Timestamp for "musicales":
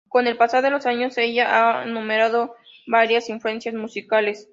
3.75-4.49